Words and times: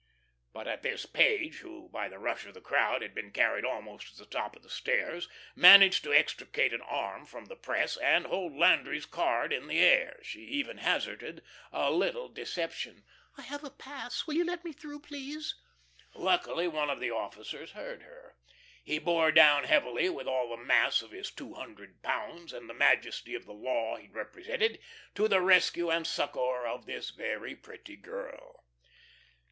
But 0.51 0.67
at 0.67 0.81
this 0.81 1.05
Page, 1.05 1.59
who, 1.59 1.87
by 1.89 2.09
the 2.09 2.17
rush 2.17 2.47
of 2.47 2.55
the 2.55 2.59
crowd 2.59 3.03
had 3.03 3.13
been 3.13 3.29
carried 3.29 3.63
almost 3.63 4.07
to 4.11 4.17
the 4.17 4.25
top 4.25 4.55
of 4.55 4.63
the 4.63 4.67
stairs, 4.71 5.29
managed 5.55 6.03
to 6.05 6.11
extricate 6.11 6.73
an 6.73 6.81
arm 6.81 7.23
from 7.27 7.45
the 7.45 7.55
press, 7.55 7.97
and 7.97 8.25
hold 8.25 8.55
Landry's 8.57 9.05
card 9.05 9.53
in 9.53 9.67
the 9.67 9.77
air. 9.79 10.19
She 10.23 10.41
even 10.41 10.79
hazarded 10.79 11.43
a 11.71 11.91
little 11.91 12.29
deception: 12.29 13.03
"I 13.37 13.43
have 13.43 13.63
a 13.63 13.69
pass. 13.69 14.25
Will 14.25 14.33
you 14.33 14.43
let 14.43 14.65
me 14.65 14.73
through, 14.73 15.01
please?" 15.01 15.53
Luckily 16.15 16.67
one 16.67 16.89
of 16.89 16.99
the 16.99 17.11
officers 17.11 17.73
heard 17.73 18.01
her. 18.01 18.37
He 18.83 18.97
bore 18.97 19.31
down 19.31 19.65
heavily 19.65 20.09
with 20.09 20.25
all 20.25 20.49
the 20.49 20.57
mass 20.63 21.03
of 21.03 21.11
his 21.11 21.29
two 21.29 21.53
hundred 21.53 22.01
pounds 22.01 22.53
and 22.53 22.67
the 22.67 22.73
majesty 22.73 23.35
of 23.35 23.45
the 23.45 23.53
law 23.53 23.97
he 23.97 24.07
represented, 24.07 24.79
to 25.13 25.27
the 25.27 25.41
rescue 25.41 25.91
and 25.91 26.07
succour 26.07 26.65
of 26.65 26.87
this 26.87 27.11
very 27.11 27.55
pretty 27.55 27.97
girl. 27.97 28.65